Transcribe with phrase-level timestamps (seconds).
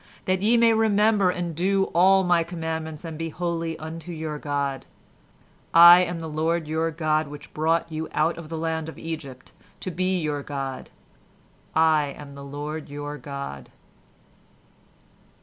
[0.25, 4.87] "That ye may remember and do all my commandments and be holy unto your God.
[5.75, 9.51] "I am the Lord your God which brought you out of the land of Egypt,
[9.79, 10.89] to be your God:
[11.75, 13.69] I am the Lord your God."